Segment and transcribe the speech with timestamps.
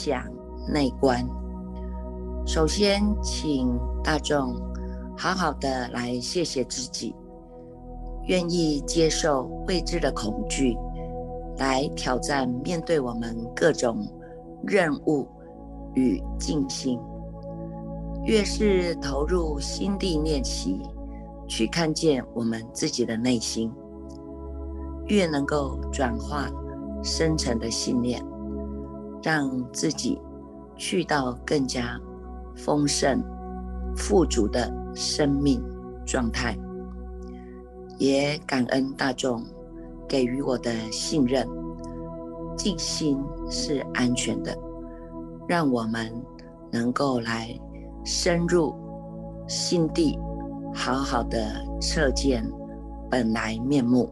[0.00, 0.24] 享
[0.66, 1.22] 内观。
[2.46, 4.56] 首先，请大众
[5.14, 7.14] 好好的来谢谢自己，
[8.26, 10.74] 愿意接受未知的恐惧，
[11.58, 14.06] 来挑战面对我们各种
[14.66, 15.28] 任务
[15.94, 16.98] 与静心。
[18.24, 20.80] 越是投入心地练习，
[21.46, 23.70] 去看见我们自己的内心，
[25.08, 26.50] 越能够转化
[27.02, 28.22] 深层的信念，
[29.22, 30.20] 让自己
[30.76, 31.98] 去到更加
[32.56, 33.22] 丰盛、
[33.96, 35.62] 富足的生命
[36.06, 36.56] 状态。
[37.98, 39.44] 也感恩大众
[40.08, 41.46] 给予我的信任，
[42.56, 43.18] 静心
[43.50, 44.56] 是安全的，
[45.48, 46.12] 让我们
[46.70, 47.58] 能够来。
[48.02, 48.74] 深入
[49.46, 50.18] 心地，
[50.74, 52.42] 好好的测见
[53.10, 54.10] 本来面目。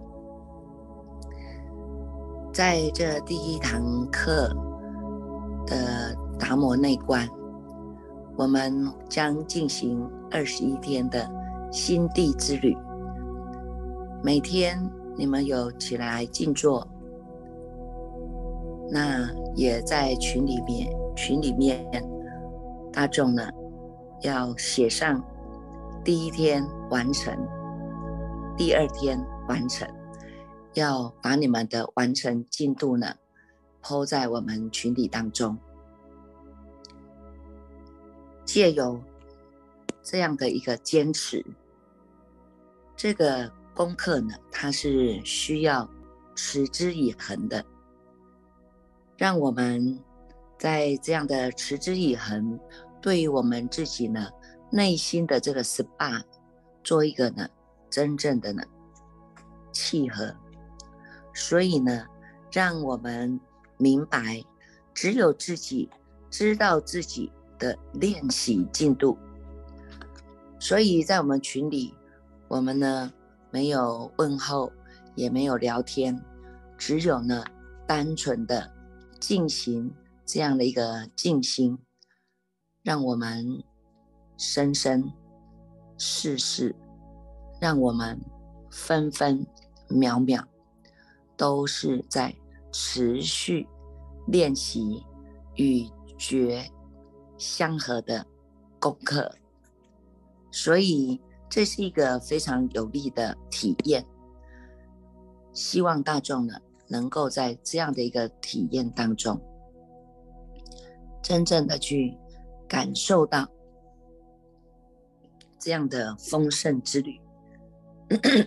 [2.53, 4.55] 在这第一堂课
[6.39, 7.29] 达摩内观，
[8.37, 11.29] 我们将进行二十一天的
[11.71, 12.77] 心地之旅。
[14.23, 14.79] 每天
[15.17, 16.87] 你们有起来静坐，
[18.91, 21.85] 那也在群里面，群里面
[22.93, 23.51] 大众呢。
[24.23, 25.25] 要写上
[26.03, 27.33] 第一天完成，
[28.57, 29.89] 第二天完成，
[30.75, 33.15] 要把你们的完成进度呢
[33.81, 35.57] 抛在我们群体当中，
[38.49, 38.99] 借由
[40.03, 41.45] 这样的一个坚持，
[42.97, 45.87] 这个功课呢，它是需要
[46.35, 47.63] 持之以恒的，
[49.19, 50.03] 让我们
[50.59, 52.59] 在这样的持之以恒。
[53.03, 54.31] 对于我们自己呢，
[54.73, 56.23] 内心的这个 SPA，
[56.83, 57.47] 做一个呢
[57.91, 58.63] 真正的呢
[59.73, 60.35] 契合，
[61.35, 62.07] 所以呢，
[62.51, 63.39] 让我们
[63.77, 64.43] 明白，
[64.95, 65.91] 只有自己
[66.31, 69.19] 知道自己的练习进度。
[70.61, 71.95] 所以在我们群里，
[72.49, 73.13] 我们呢
[73.51, 74.73] 没有问候，
[75.15, 76.21] 也没有聊天，
[76.77, 77.45] 只有呢
[77.87, 78.71] 单纯的
[79.21, 81.79] 进行这样的一个静心。
[82.83, 83.63] 让我们
[84.39, 85.13] 生生
[85.99, 86.75] 世世，
[87.61, 88.19] 让我们
[88.71, 89.47] 分分
[89.89, 90.43] 秒秒，
[91.37, 92.35] 都是在
[92.73, 93.67] 持续
[94.29, 95.05] 练习
[95.57, 95.87] 与
[96.17, 96.65] 觉
[97.39, 98.27] 相合的
[98.79, 99.35] 功课，
[100.51, 101.19] 所以
[101.49, 104.05] 这是一个非常有利的体验。
[105.55, 109.41] 希望大众呢，能够在这样的一个体验当中，
[111.23, 112.19] 真正的去。
[112.71, 113.49] 感受到
[115.59, 117.19] 这样的丰盛之旅，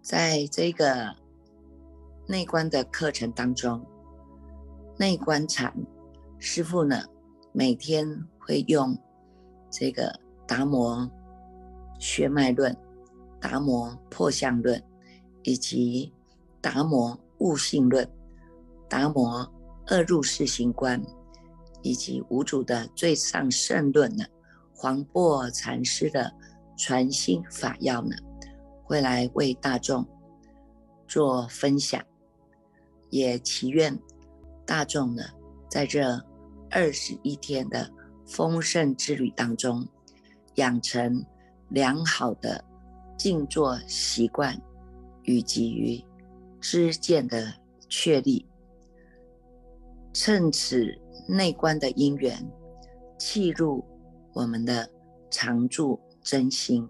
[0.00, 1.14] 在这个
[2.26, 3.84] 内观的课程当中，
[5.02, 5.74] 内观禅
[6.38, 7.02] 师傅呢，
[7.50, 8.06] 每天
[8.38, 8.96] 会用
[9.68, 10.14] 这个
[10.46, 11.10] 达摩
[11.98, 12.72] 血脉论、
[13.40, 14.80] 达摩破相论
[15.42, 16.14] 以及
[16.60, 18.08] 达摩悟性论、
[18.88, 19.52] 达摩。
[19.88, 21.02] 二入世行观，
[21.82, 24.24] 以及五祖的最上圣论呢，
[24.72, 26.32] 黄檗禅师的
[26.76, 28.14] 传心法要呢，
[28.84, 30.06] 会来为大众
[31.08, 32.00] 做分享，
[33.10, 33.98] 也祈愿
[34.72, 35.22] 大众呢，
[35.68, 36.02] 在这
[36.70, 37.92] 二十一天的
[38.26, 39.86] 丰盛之旅当中，
[40.54, 41.22] 养成
[41.68, 42.64] 良好的
[43.18, 44.58] 静坐习惯，
[45.24, 46.02] 以及于
[46.58, 47.52] 知见的
[47.90, 48.48] 确立。
[50.14, 52.42] 趁此内观的因缘，
[53.18, 53.84] 契入
[54.32, 54.88] 我们的
[55.30, 56.88] 常住真心，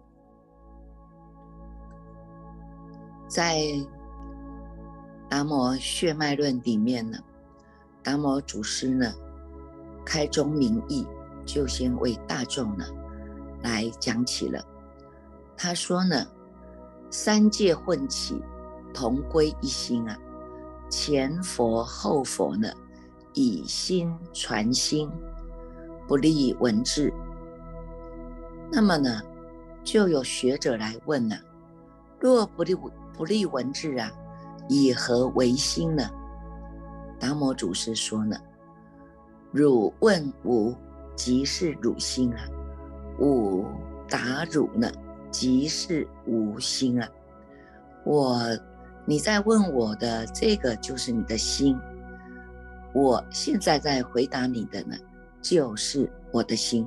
[3.27, 3.61] 在
[5.29, 7.19] 达摩血脉论里面呢，
[8.03, 9.13] 达摩祖师呢
[10.05, 11.07] 开宗明义，
[11.47, 12.85] 就先为大众呢
[13.63, 14.65] 来讲起了。
[15.57, 16.27] 他说呢，
[17.11, 18.43] 三界混起，
[18.93, 20.17] 同归一心啊，
[20.89, 22.69] 前佛后佛呢。
[23.35, 25.11] 以心传心，
[26.07, 27.11] 不立文字。
[28.71, 29.23] 那么呢，
[29.83, 31.37] 就有学者来问了：
[32.21, 32.75] 若不立
[33.17, 34.13] 不立文字啊，
[34.69, 36.11] 以何为心呢？
[37.23, 38.37] 达摩祖师说呢：
[39.53, 40.75] 汝问吾，
[41.15, 42.41] 即是汝心啊；
[43.21, 43.65] 吾
[44.09, 44.91] 答汝呢，
[45.31, 47.09] 即是吾心啊。
[48.05, 48.41] 我，
[49.07, 51.79] 你在问我的这个，就是你的心。
[52.93, 54.97] 我现在在回答你的呢，
[55.41, 56.85] 就是我的心。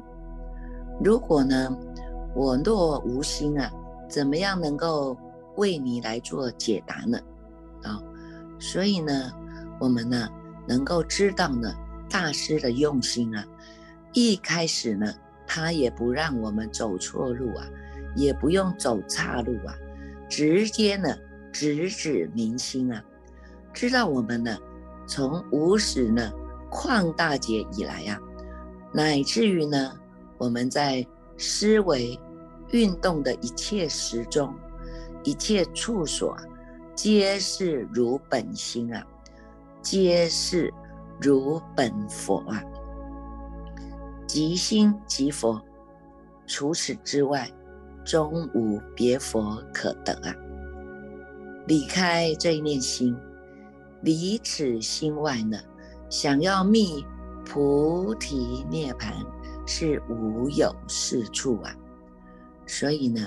[1.02, 1.74] 如果呢，
[2.36, 3.72] 我若无心啊，
[4.10, 5.16] 怎么样能够
[5.56, 7.18] 为你来做解答呢？
[7.84, 8.04] 啊，
[8.60, 9.31] 所以呢，
[9.80, 10.30] 我们呢
[10.68, 11.74] 能够知道呢
[12.10, 13.45] 大师的用心啊，
[14.13, 15.13] 一开始呢
[15.45, 17.68] 他也不让我们走错路啊，
[18.16, 19.75] 也不用走岔路啊，
[20.30, 21.16] 直接呢
[21.51, 23.04] 直指明心啊，
[23.74, 24.57] 知道我们呢
[25.07, 26.31] 从无始呢
[26.71, 28.19] 旷大劫以来呀，
[28.92, 29.94] 乃至于呢
[30.38, 31.06] 我们在
[31.38, 32.19] 思维
[32.71, 34.54] 运动的一切时中，
[35.24, 36.36] 一切处所。
[36.95, 39.06] 皆是如本心啊，
[39.86, 40.74] 皆是
[41.22, 42.60] 如本佛啊，
[44.26, 45.62] 即心即佛，
[46.48, 47.48] 除此之外，
[48.04, 50.34] 终无别佛可得啊！
[51.68, 53.16] 离开这一念心，
[54.02, 55.56] 离此心外呢，
[56.10, 57.06] 想要觅
[57.46, 59.14] 菩提涅盘
[59.68, 61.72] 是无有是处啊！
[62.66, 63.22] 所以呢，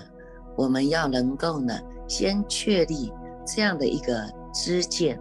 [0.57, 1.73] 我们要能够呢，
[2.09, 3.13] 先确立。
[3.47, 5.19] 这样的一个知见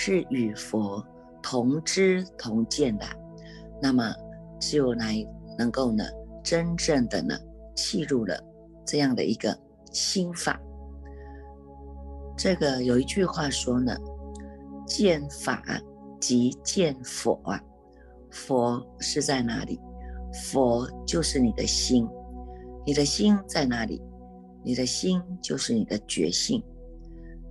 [0.00, 1.04] 是与佛
[1.42, 3.04] 同知同见的，
[3.82, 4.14] 那么
[4.60, 5.26] 只有来
[5.58, 6.04] 能够呢，
[6.40, 7.36] 真正的呢，
[7.74, 8.40] 契入了
[8.86, 9.58] 这样的一个
[9.90, 10.56] 心法。
[12.36, 13.92] 这个有一句话说呢，
[14.86, 15.60] 见法
[16.20, 17.60] 即见佛啊，
[18.30, 19.80] 佛是在哪里？
[20.52, 22.08] 佛就是你的心，
[22.86, 24.00] 你的心在哪里？
[24.62, 26.62] 你的心就是你的觉性。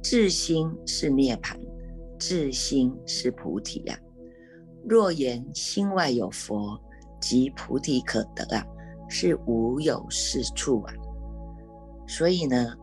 [0.01, 1.57] 自心是涅槃，
[2.19, 3.97] 自心是菩提呀。
[4.87, 6.79] 若言心外有佛，
[7.19, 8.65] 即菩提可得啊，
[9.09, 10.93] 是无有是处啊。
[12.07, 12.73] 所以呢，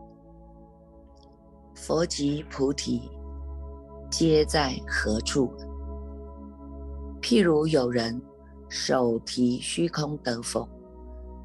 [1.73, 3.09] 佛及菩提，
[4.09, 5.51] 皆在何处？
[7.21, 8.21] 譬如有人
[8.69, 10.67] 手提虚空得否？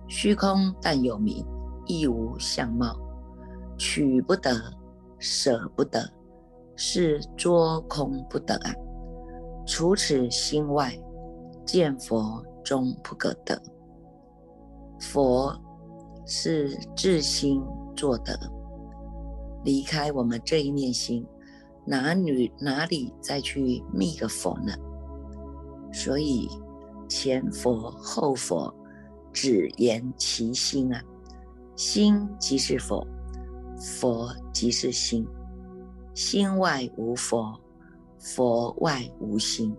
[0.08, 1.46] 虚空但有名，
[1.86, 2.96] 亦无相貌，
[3.78, 4.60] 取不得。
[5.22, 6.10] 舍不得，
[6.82, 8.72] 是捉空不得啊！
[9.66, 10.98] 除此心外，
[11.66, 13.60] 见佛终不可得。
[14.98, 15.54] 佛
[16.24, 17.62] 是自心
[17.94, 18.34] 作的，
[19.62, 21.26] 离开我们这一念心，
[21.84, 24.72] 哪里哪里再去觅个佛呢？
[25.92, 26.48] 所以
[27.10, 28.74] 前佛后佛，
[29.34, 31.02] 只言其心啊，
[31.76, 33.06] 心即是佛。
[33.78, 35.26] 佛即是心，
[36.22, 37.58] 心外无佛，
[38.18, 39.74] 佛外无心。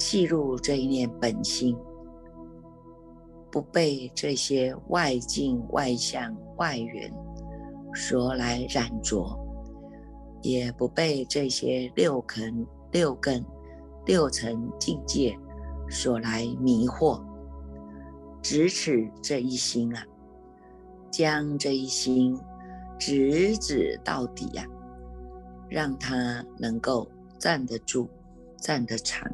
[0.00, 1.76] 契入这一念本心，
[3.52, 7.08] 不被这些外境、外相、外缘
[7.94, 9.24] 所来染着，
[10.42, 13.46] 也不被这些六根、六根、
[14.06, 15.38] 六层境界
[15.88, 17.22] 所来迷惑，
[18.42, 18.90] 只此
[19.22, 20.04] 这一心啊！
[21.12, 22.36] 将这一心
[23.04, 24.64] 直指到底呀，
[25.68, 28.08] 让他能够站得住、
[28.58, 29.28] 站得长。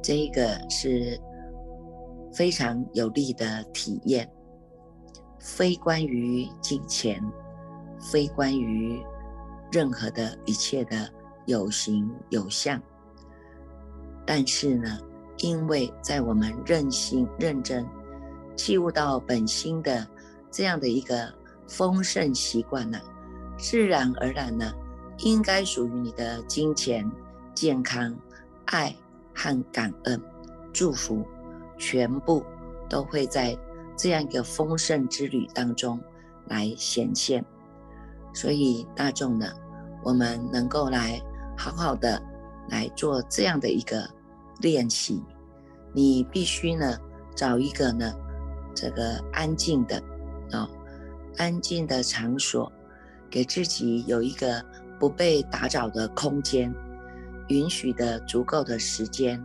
[0.00, 1.20] 这个是
[2.32, 4.30] 非常有利的体验，
[5.40, 7.20] 非关于金钱，
[8.00, 9.02] 非关于
[9.72, 11.10] 任何的一切的
[11.46, 12.80] 有形有相。
[14.24, 14.96] 但是呢，
[15.38, 17.84] 因为在我们认心认真。
[18.56, 20.06] 器悟到本心的
[20.48, 21.34] 这样的一个
[21.66, 22.98] 丰盛习惯呢，
[23.58, 24.72] 自然而然呢，
[25.18, 27.10] 应该属于你的金钱、
[27.54, 28.16] 健康、
[28.66, 28.94] 爱
[29.34, 30.20] 和感恩、
[30.72, 31.24] 祝福，
[31.78, 32.44] 全部
[32.88, 33.56] 都会在
[33.96, 36.00] 这样一个丰盛之旅当中
[36.48, 37.44] 来显现。
[38.32, 39.46] 所以大众呢，
[40.02, 41.20] 我们能够来
[41.56, 42.22] 好好的
[42.68, 44.08] 来做这样的一个
[44.60, 45.22] 练习，
[45.92, 46.98] 你必须呢
[47.34, 48.12] 找一个呢。
[48.76, 50.02] 这个安静的
[50.50, 50.68] 哦，
[51.36, 52.70] 安静的场所，
[53.30, 54.64] 给自己有一个
[54.98, 56.72] 不被打扰的空间，
[57.48, 59.42] 允许的足够的时间，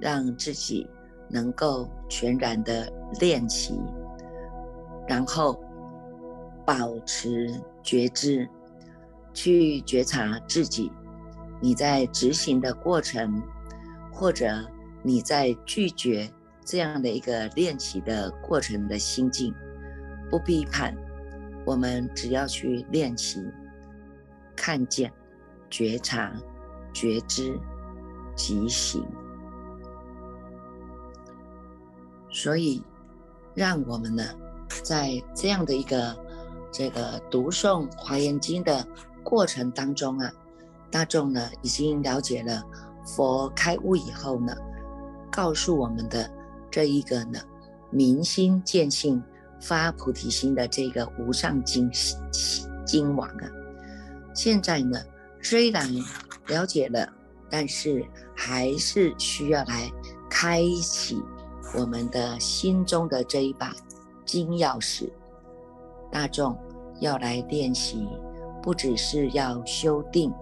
[0.00, 0.88] 让自己
[1.28, 3.80] 能够全然的练习，
[5.06, 5.60] 然后
[6.64, 8.48] 保持觉知，
[9.32, 10.90] 去觉察自己，
[11.60, 13.42] 你在执行的过程，
[14.12, 14.46] 或者
[15.02, 16.30] 你在拒绝。
[16.70, 19.54] 这样的一个练习的过程的心境，
[20.28, 20.94] 不批判，
[21.64, 23.40] 我们只要去练习，
[24.56, 25.12] 看见、
[25.68, 26.32] 觉察、
[26.92, 27.58] 觉知、
[28.34, 29.04] 即行。
[32.30, 32.82] 所以，
[33.54, 34.24] 让我们呢，
[34.82, 36.16] 在这样的一个
[36.70, 38.86] 这个读诵华严经的
[39.22, 40.32] 过程当中啊，
[40.90, 42.62] 大众呢已经了解了
[43.04, 44.54] 佛开悟以后呢，
[45.30, 46.30] 告诉我们的。
[46.70, 47.40] 这一个呢，
[47.90, 49.22] 明心见性
[49.60, 51.90] 发菩提心的这个无上经
[52.84, 53.50] 经王啊，
[54.34, 54.98] 现在呢，
[55.42, 55.86] 虽然
[56.46, 57.06] 了解了，
[57.50, 58.04] 但是
[58.36, 59.90] 还是需要来
[60.30, 61.20] 开启
[61.74, 63.74] 我们的心中的这一把
[64.24, 65.10] 金钥匙。
[66.10, 66.56] 大众
[67.00, 68.08] 要来练习，
[68.62, 70.32] 不只是要修定，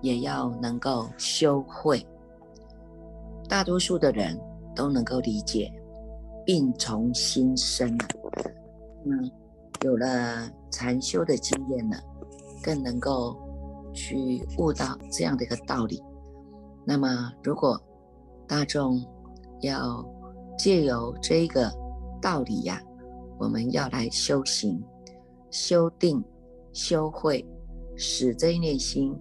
[0.00, 2.04] 也要能够修慧。
[3.48, 4.40] 大多数的人
[4.74, 5.72] 都能够理解，
[6.44, 8.08] 病从心生啊。
[9.04, 9.30] 嗯，
[9.82, 11.96] 有了禅修的经验呢，
[12.62, 13.36] 更能够
[13.92, 16.02] 去悟到这样的一个道理。
[16.84, 17.80] 那么，如果
[18.46, 19.00] 大众
[19.60, 20.04] 要
[20.58, 21.72] 借由这一个
[22.20, 22.80] 道理呀，
[23.38, 24.82] 我们要来修行。
[25.50, 26.20] 修定、
[26.72, 27.46] 修慧，
[27.96, 29.16] 使这一念心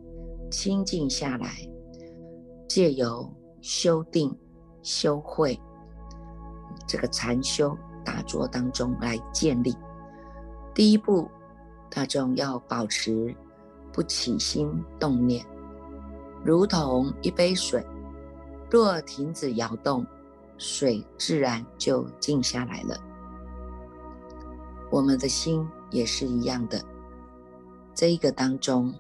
[0.50, 1.52] 清净下来，
[2.68, 4.36] 借由修定、
[4.82, 5.60] 修慧
[6.88, 9.76] 这个禅修打坐当中来建立。
[10.74, 11.30] 第一步，
[11.90, 13.36] 大众要保持
[13.92, 15.46] 不起心动念，
[16.44, 17.86] 如同一杯水，
[18.70, 20.06] 若停止摇动，
[20.58, 22.98] 水自然就静下来了。
[24.92, 25.68] 我们的心。
[25.94, 26.84] 也是一样的，
[27.94, 28.92] 这一个当中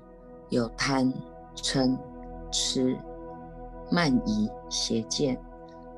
[0.49, 1.11] 有贪、
[1.55, 1.97] 嗔、
[2.51, 2.95] 痴、
[3.89, 5.43] 慢、疑、邪见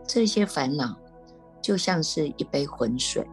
[0.08, 0.96] 这些烦恼，
[1.66, 3.28] 就像是一杯浑水。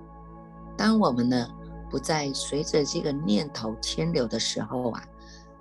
[0.74, 1.46] 当我们呢
[1.90, 5.04] 不再随着这个念头牵流的时候啊，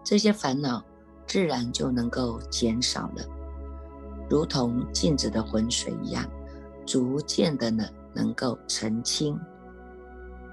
[0.05, 0.81] 这些烦恼
[1.27, 3.25] 自然就能够减少了，
[4.29, 6.25] 如同镜子的浑水一样，
[6.85, 9.37] 逐渐的呢能够澄清。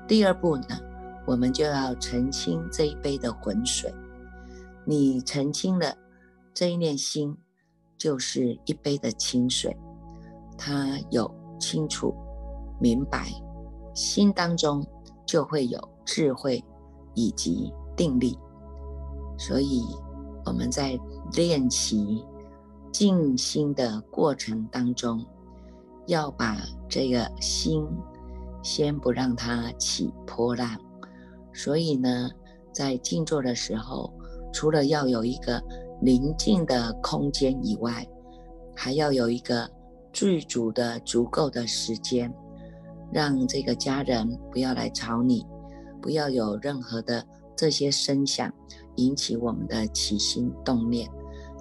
[0.09, 0.77] 第二步呢？
[1.25, 3.95] 我们就要澄清这一杯的浑水。
[4.85, 5.95] 你澄清了
[6.53, 7.37] 这一念心，
[7.97, 9.77] 就是一杯的清水，
[10.57, 12.15] 它有清楚
[12.81, 13.27] 明白，
[13.95, 14.87] 心当中
[15.27, 16.65] 就会有智慧
[17.15, 18.39] 以及定力。
[19.37, 19.83] 所以
[20.45, 20.99] 我们在
[21.33, 22.25] 练习
[22.93, 25.25] 静心的过程当中，
[26.07, 26.57] 要把
[26.89, 27.87] 这个心
[28.63, 30.79] 先不让它起波浪。
[31.53, 32.31] 所以呢，
[32.73, 34.13] 在静坐的时候，
[34.53, 35.63] 除了要有一个
[36.01, 38.07] 宁静的空间以外，
[38.75, 39.69] 还要有一个
[40.19, 42.29] 具足的、足够的时间，
[43.13, 45.47] 让这个家人不要来吵你，
[46.03, 48.53] 不要有任何的这些声响
[48.97, 51.09] 引起我们的起心动念，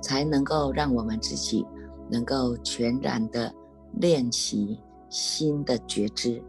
[0.02, 1.64] 才能够让我们自己
[2.10, 3.54] 能够全然的
[3.94, 6.42] 练习心的觉知。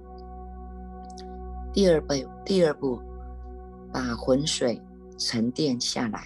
[1.75, 2.99] 第二步，第二步。
[3.91, 4.79] 把浑水
[5.17, 6.21] 沉淀下来，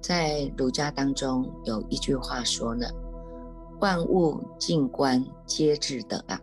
[0.00, 2.88] 在儒家当中有一句话说呢
[3.80, 6.40] ：“万物静观皆自得啊。”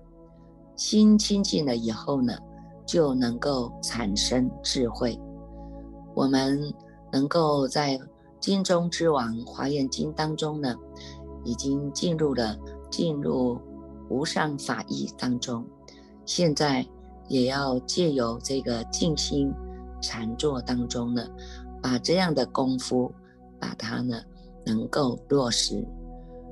[0.75, 2.37] 心清净了以后呢，
[2.85, 5.19] 就能够产生智慧。
[6.13, 6.73] 我们
[7.11, 7.99] 能够在
[8.39, 10.75] 经中之王《华严经》当中呢，
[11.43, 12.55] 已经进入了
[12.91, 13.59] 进入
[14.09, 15.65] 无上法义当中，
[16.25, 16.85] 现在
[17.27, 19.51] 也要借由这个静心。
[19.99, 21.27] 禅坐当中呢，
[21.81, 23.11] 把这样的功夫，
[23.59, 24.21] 把它呢
[24.63, 25.83] 能够落实。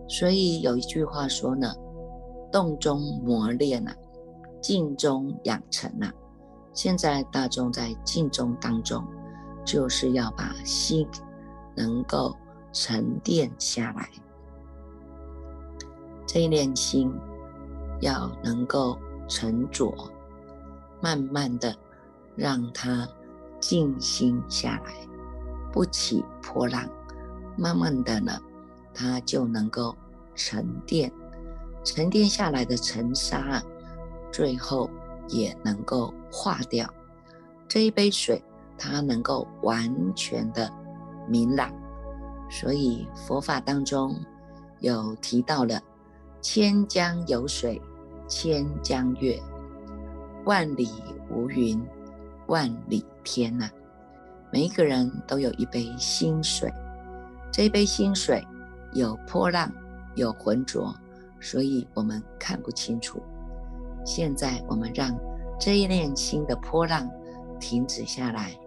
[0.07, 1.74] 所以有一句话说呢
[2.51, 3.95] ：“动中磨练啊，
[4.62, 6.13] 静中养成啊。”
[6.74, 9.03] 现在大众在静中当中，
[9.65, 11.07] 就是要把心
[11.75, 12.35] 能够
[12.71, 14.09] 沉淀下来，
[16.27, 17.12] 这一念心
[18.01, 18.97] 要能够
[19.27, 19.93] 沉着，
[21.01, 21.75] 慢慢的
[22.35, 23.07] 让它。
[23.62, 24.93] 静心下来，
[25.71, 26.88] 不起波浪，
[27.57, 28.38] 慢慢的呢，
[28.95, 29.95] 它就能够
[30.33, 31.11] 沉淀，
[31.83, 33.61] 沉淀下来的尘沙，
[34.31, 34.89] 最后
[35.27, 36.91] 也能够化掉。
[37.67, 38.41] 这一杯水，
[38.77, 40.71] 它能够完全的
[41.27, 41.71] 明朗。
[42.49, 44.15] 所以佛法当中
[44.79, 45.81] 有提到了
[46.41, 47.81] “千江有水
[48.27, 49.37] 千江月，
[50.45, 50.89] 万里
[51.29, 51.79] 无云”。
[52.47, 53.67] 万里天呐，
[54.53, 56.71] 每一个人都有一杯心水，
[57.51, 58.45] 这一杯心水
[58.95, 59.71] 有波浪，
[60.15, 60.91] 有浑浊，
[61.39, 63.21] 所以我们看不清楚。
[64.03, 65.15] 现在我们让
[65.59, 67.07] 这一念心的波浪
[67.59, 68.57] 停止下来，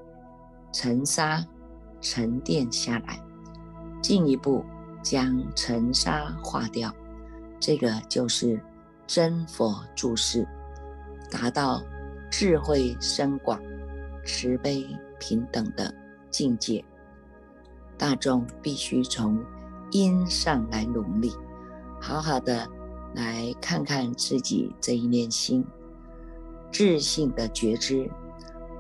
[0.73, 1.45] 尘沙
[2.01, 3.21] 沉淀下来，
[4.01, 4.65] 进一步
[5.03, 6.95] 将尘沙化掉，
[7.59, 8.61] 这个就是
[9.07, 10.47] 真佛注释，
[11.29, 11.83] 达到。
[12.31, 13.59] 智慧深广、
[14.23, 14.87] 慈悲
[15.19, 15.91] 平等的
[16.31, 16.85] 境界，
[17.97, 19.43] 大众必须从
[19.91, 21.33] 因上来努力，
[22.01, 22.69] 好好的
[23.15, 25.65] 来看看自己这一念心，
[26.71, 28.11] 自信的觉知，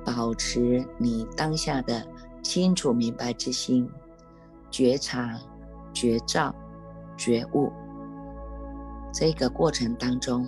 [0.04, 2.06] 保持你当下的
[2.42, 3.88] 清楚明白之心，
[4.70, 5.38] 觉察、
[5.92, 6.54] 觉照、
[7.16, 7.72] 觉悟。
[9.12, 10.46] 这个过程当中，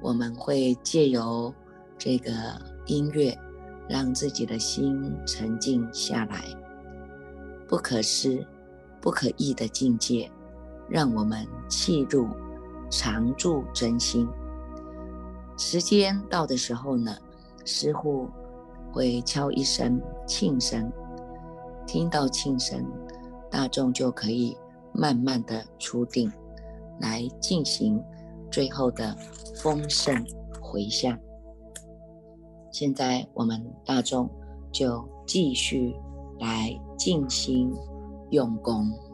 [0.00, 1.52] 我们会借由
[1.98, 2.32] 这个
[2.86, 3.36] 音乐，
[3.88, 6.44] 让自己的心沉静下来。
[7.68, 8.46] 不可思、
[9.06, 10.28] 不可议的境界，
[10.88, 12.26] 让我们契入
[12.90, 14.26] 常住真心。
[15.56, 17.16] 时间到的时候呢，
[17.64, 18.28] 师傅
[18.92, 20.90] 会敲一声磬声，
[21.86, 22.84] 听到磬声，
[23.48, 24.56] 大众就可以
[24.92, 26.28] 慢慢的出定，
[26.98, 28.02] 来进行
[28.50, 29.16] 最后的
[29.54, 30.12] 丰盛
[30.60, 31.16] 回向。
[32.72, 34.28] 现在我们大众
[34.72, 35.94] 就继续
[36.40, 37.72] 来静心
[38.30, 39.05] 用功。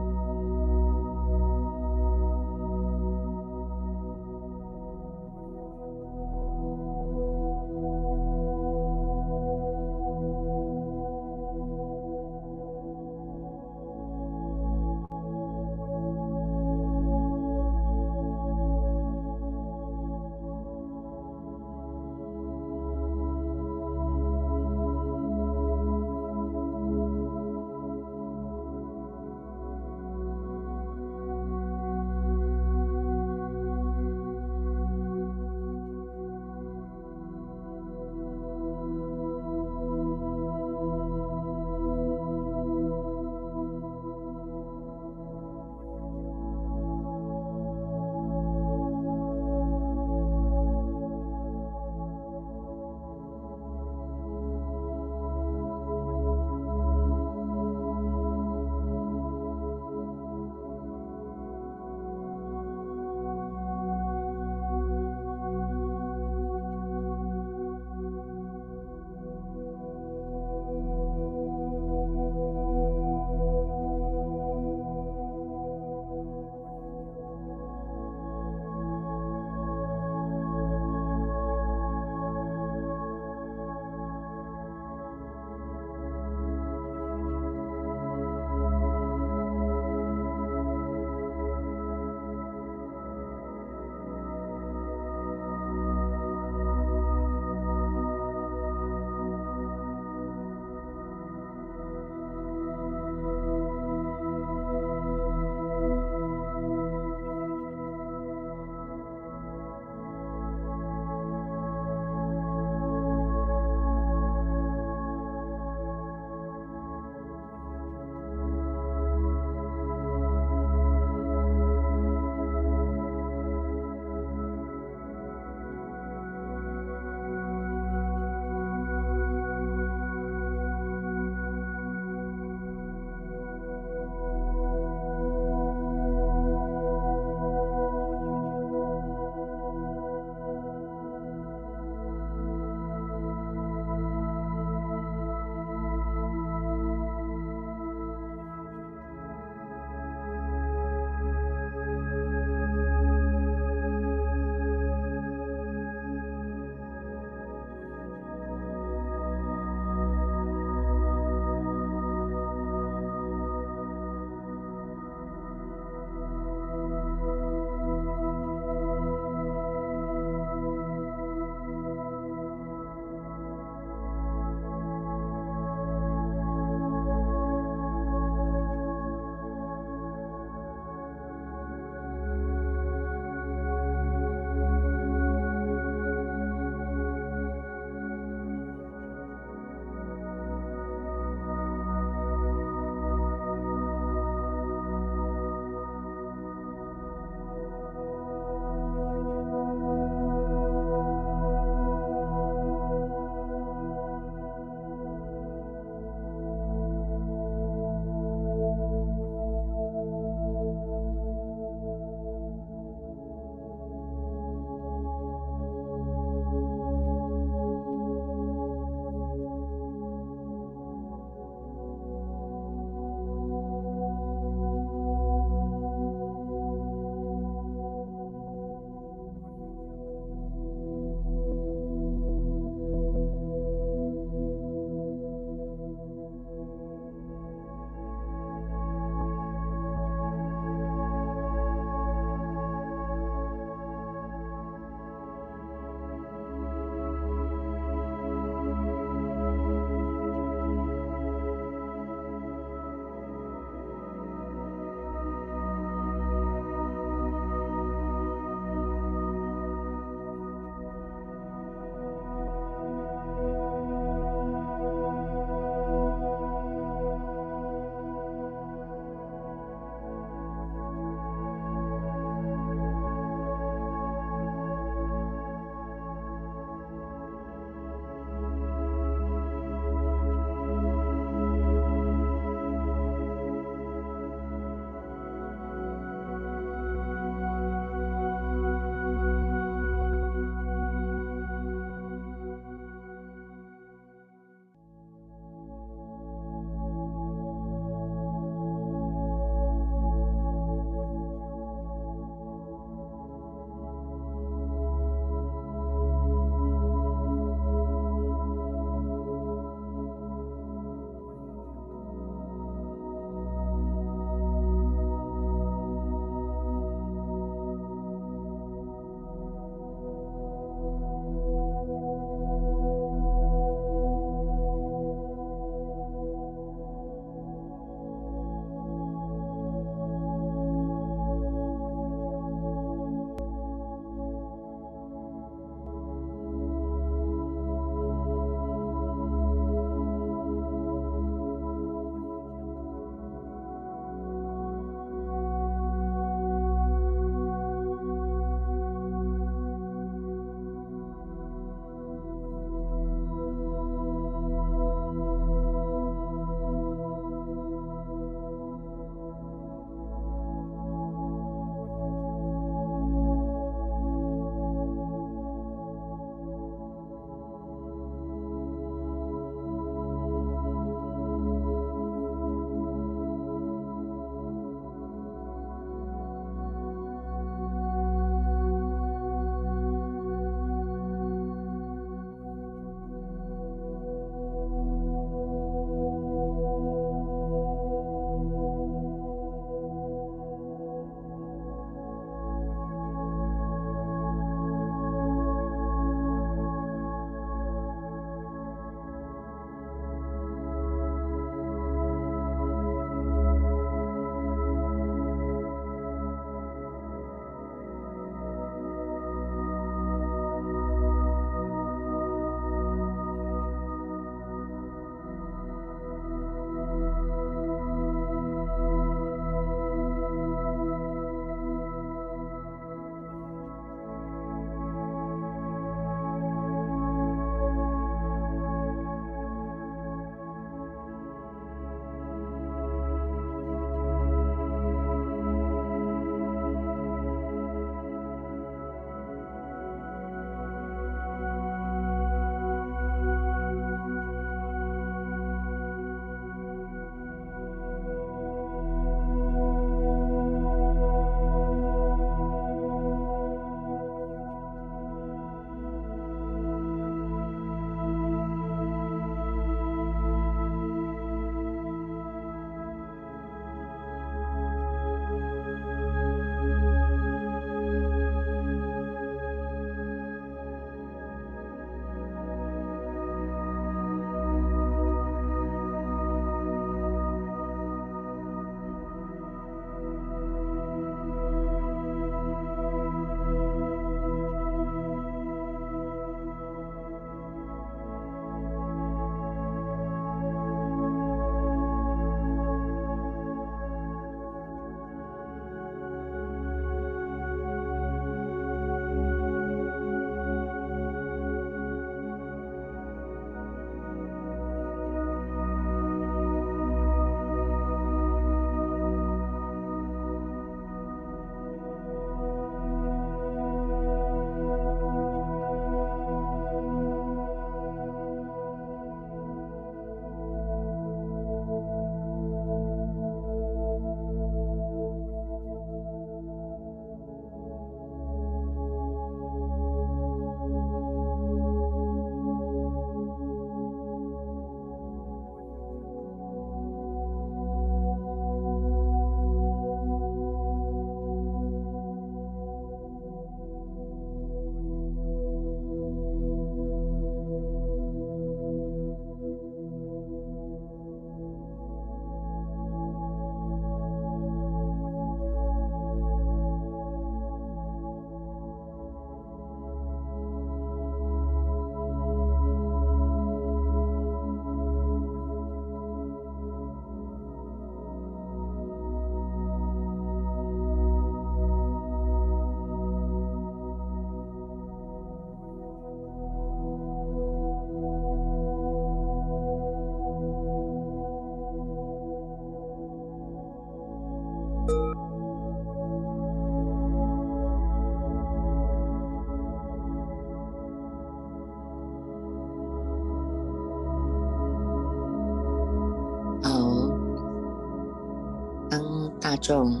[599.52, 600.00] 大众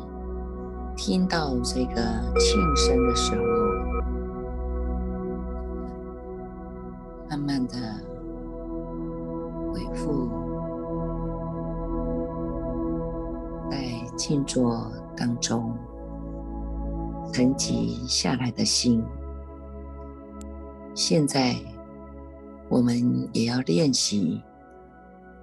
[0.96, 2.00] 听到这个
[2.38, 3.42] 庆声的时候，
[7.28, 7.76] 慢慢的
[9.70, 10.30] 恢复
[13.70, 13.76] 在
[14.16, 15.76] 静坐当中
[17.30, 19.04] 沉积下来的心。
[20.94, 21.56] 现在，
[22.70, 24.42] 我们也要练习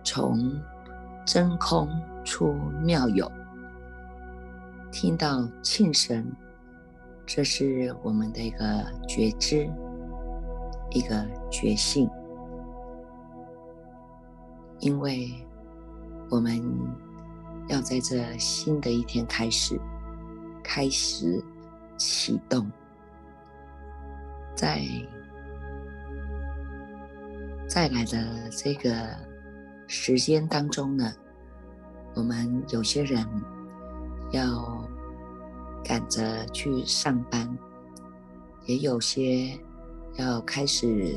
[0.04, 0.52] 从
[1.28, 1.88] 真空
[2.24, 3.32] 出妙有。
[4.92, 6.26] 听到庆声，
[7.26, 9.70] 这是我们的一个觉知，
[10.90, 12.10] 一个觉性，
[14.80, 15.32] 因为
[16.30, 16.60] 我们
[17.68, 19.80] 要在这新的一天开始，
[20.64, 21.44] 开始
[21.96, 22.70] 启动，
[24.56, 24.82] 在
[27.68, 28.92] 再来的这个
[29.86, 31.14] 时间当中呢，
[32.16, 33.24] 我们有些人。
[34.32, 34.79] 要
[35.84, 37.58] 赶着去上班，
[38.66, 39.58] 也有些
[40.16, 41.16] 要开始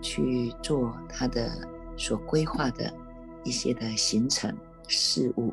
[0.00, 1.50] 去做他的
[1.96, 2.92] 所规划的
[3.42, 4.56] 一些的行程
[4.88, 5.52] 事务。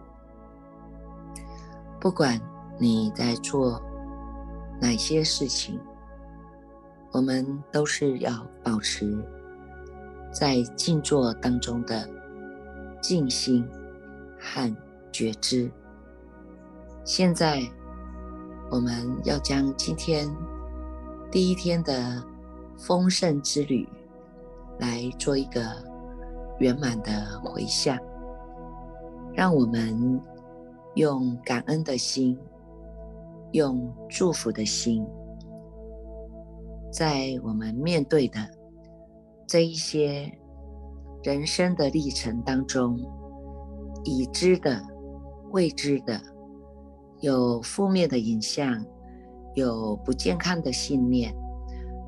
[2.00, 2.40] 不管
[2.80, 3.82] 你在做
[4.80, 5.80] 哪些事情，
[7.12, 9.18] 我们都是要保持
[10.32, 12.10] 在静坐当中的
[13.02, 13.68] 静心
[14.40, 14.76] 和
[15.12, 15.70] 觉知。
[17.04, 17.62] 现在，
[18.72, 20.34] 我们要将今天
[21.30, 22.24] 第一天的
[22.78, 23.86] 丰盛之旅
[24.80, 25.62] 来做一个
[26.58, 28.00] 圆满的回向，
[29.34, 30.22] 让我们
[30.96, 32.40] 用感恩的心，
[33.52, 35.06] 用祝福的心，
[36.94, 38.40] 在我们面对的
[39.46, 40.32] 这一些
[41.24, 42.98] 人生的历程当中，
[44.06, 44.82] 已知的、
[45.52, 46.22] 未知的。
[47.22, 48.84] 有负面的影像，
[49.54, 51.34] 有不健康的信念，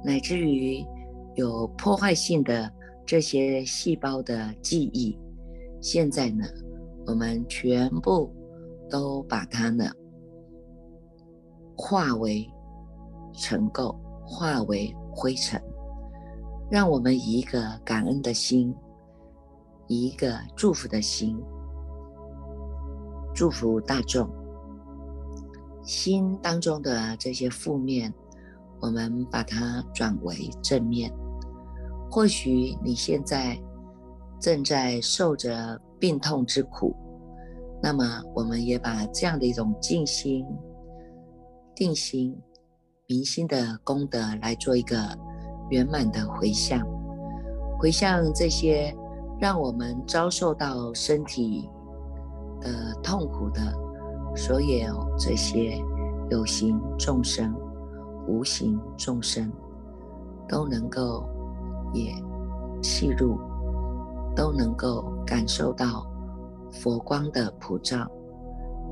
[0.03, 0.84] 乃至于
[1.36, 2.72] 有破坏性的
[3.05, 5.18] 这些细胞的记忆。
[5.80, 6.45] 现在呢，
[7.05, 8.34] 我们全部
[8.89, 9.86] 都把它呢
[11.78, 12.49] 化为
[13.34, 13.95] 尘垢，
[14.26, 15.61] 化为灰尘，
[16.72, 18.74] 让我们以一个感恩的心，
[19.88, 21.38] 以一个祝福的心，
[23.36, 24.28] 祝福大众。
[25.84, 28.13] 心当中的这些负面，
[28.79, 31.13] 我们把它转为正面。
[32.09, 33.59] 或许你现在
[34.39, 36.95] 正在受着病痛之苦，
[37.81, 40.45] 那么我们也把这样的一种静心、
[41.75, 42.38] 定心、
[43.07, 44.95] 明心的功德来做一个
[45.69, 46.86] 圆满的回向，
[47.79, 48.95] 回向这些
[49.39, 51.69] 让我们遭受到身体
[52.61, 53.82] 的痛苦的。
[54.36, 55.77] 所有这些
[56.29, 57.53] 有形众生、
[58.27, 59.51] 无形众生，
[60.47, 61.23] 都能够
[61.93, 62.13] 也
[62.81, 63.38] 吸入，
[64.36, 66.05] 都能够感受到
[66.71, 68.09] 佛光的普照，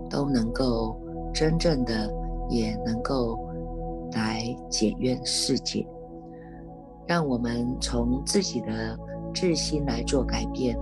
[0.10, 0.96] 都能够
[1.34, 2.14] 真正的
[2.50, 3.40] 也能够
[4.12, 5.88] 来解怨世界，
[7.08, 8.98] 让我们从自己的
[9.34, 10.78] 自心来做改变，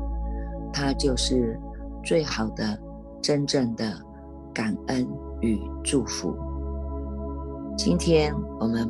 [0.74, 1.57] 它就是
[2.03, 2.78] 最好的、
[3.22, 4.09] 真正的。
[4.54, 5.08] 感恩
[5.41, 6.36] 与祝福。
[7.78, 8.88] 今天我们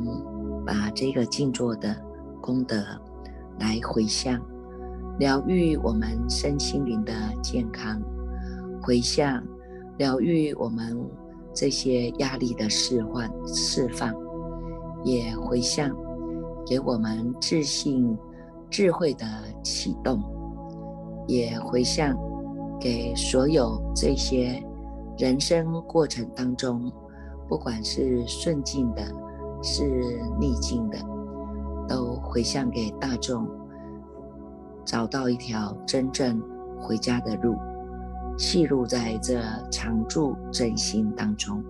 [0.66, 1.96] 把这个静坐的
[2.40, 2.76] 功德
[3.58, 4.40] 来回向，
[5.18, 8.00] 疗愈我们身心灵的健康，
[8.82, 9.42] 回向
[9.98, 10.98] 疗愈我们
[11.54, 14.12] 这些压力的释放释放，
[15.04, 15.90] 也回向
[16.66, 18.16] 给我们自信
[18.70, 19.24] 智慧的
[19.62, 20.20] 启动，
[21.28, 22.16] 也回向
[22.80, 24.60] 给所有这些。
[25.20, 26.90] 人生过程当中，
[27.46, 29.02] 不管是顺境的，
[29.62, 30.96] 是逆境的，
[31.86, 33.46] 都回向给大众，
[34.82, 36.42] 找到一条真正
[36.80, 37.54] 回家的路，
[38.38, 41.62] 记录在这常住真心当中，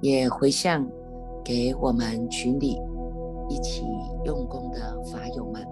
[0.00, 0.88] 也回向
[1.44, 2.80] 给我们群里
[3.50, 3.84] 一起
[4.24, 5.62] 用功的法友们。